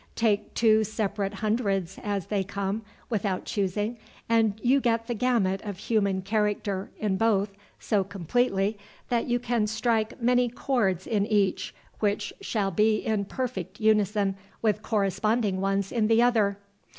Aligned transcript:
Take 0.15 0.55
two 0.55 0.83
separate 0.83 1.31
hundreds 1.45 1.99
as 2.01 2.25
they 2.25 2.43
come, 2.43 2.81
without 3.11 3.45
choosing, 3.45 3.99
and 4.27 4.59
you 4.63 4.81
get 4.81 5.05
the 5.05 5.13
gamut 5.13 5.61
of 5.61 5.77
human 5.77 6.23
character 6.23 6.89
in 6.97 7.17
both 7.17 7.51
so 7.79 8.03
completely 8.03 8.79
that 9.09 9.27
you 9.27 9.37
can 9.37 9.67
strike 9.67 10.19
many 10.19 10.49
chords 10.49 11.05
in 11.05 11.27
each 11.27 11.75
which 11.99 12.33
shall 12.41 12.71
be 12.71 12.95
in 12.95 13.25
perfect 13.25 13.79
unison 13.79 14.35
with 14.59 14.81
corresponding 14.81 15.61
ones 15.61 15.91
in 15.91 16.07
the 16.07 16.19
other. 16.23 16.57